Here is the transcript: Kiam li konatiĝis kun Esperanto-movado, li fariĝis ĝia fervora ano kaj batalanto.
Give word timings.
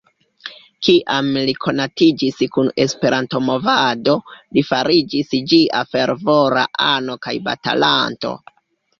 Kiam 0.85 1.27
li 1.47 1.53
konatiĝis 1.65 2.39
kun 2.55 2.71
Esperanto-movado, 2.85 4.15
li 4.57 4.63
fariĝis 4.69 5.29
ĝia 5.51 5.83
fervora 5.91 6.63
ano 6.87 7.17
kaj 7.27 7.35
batalanto. 7.49 8.33